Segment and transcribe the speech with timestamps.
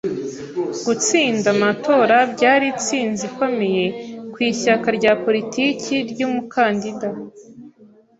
[0.85, 3.85] Gutsinda amatora byari intsinzi ikomeye
[4.33, 7.09] ku ishyaka rya politiki ry'umukandida.